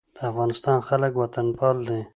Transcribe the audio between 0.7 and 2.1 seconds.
خلک وطنپال دي